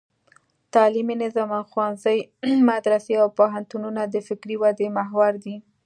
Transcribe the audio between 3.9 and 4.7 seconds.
د فکري